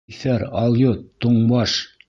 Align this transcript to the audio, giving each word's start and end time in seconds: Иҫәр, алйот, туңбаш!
Иҫәр, 0.11 0.45
алйот, 0.61 1.05
туңбаш! 1.27 1.81